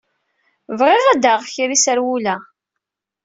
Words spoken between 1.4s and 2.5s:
kra iserwula.